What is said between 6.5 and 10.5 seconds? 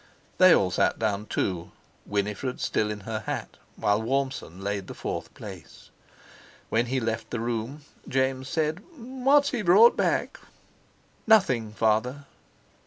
When he left the room, James said: "What's he brought back?"